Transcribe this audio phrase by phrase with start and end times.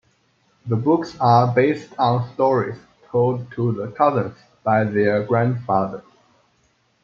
[0.65, 2.73] The books are based on stories
[3.11, 6.01] told to the cousins by their grandfather.